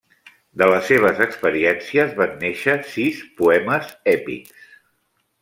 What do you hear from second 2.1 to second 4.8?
van néixer sis poemes èpics.